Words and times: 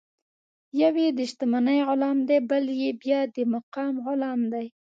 یو 0.81 0.93
یې 1.03 1.09
د 1.17 1.19
شتمنۍ 1.31 1.79
غلام 1.87 2.17
دی، 2.27 2.37
بل 2.49 2.65
بیا 3.01 3.19
د 3.35 3.37
مقام 3.53 3.93
غلام 4.05 4.39
دی. 4.53 4.65